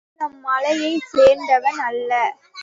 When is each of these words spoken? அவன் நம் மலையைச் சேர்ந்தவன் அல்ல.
அவன் 0.03 0.19
நம் 0.21 0.37
மலையைச் 0.41 1.09
சேர்ந்தவன் 1.11 1.81
அல்ல. 1.87 2.11